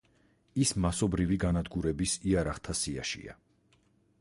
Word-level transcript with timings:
ის 0.63 0.71
მასობრივი 0.85 1.37
განადგურების 1.43 2.15
იარაღთა 2.31 2.77
სიაშია. 2.81 3.37